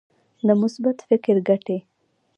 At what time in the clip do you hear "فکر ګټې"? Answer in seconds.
1.09-1.77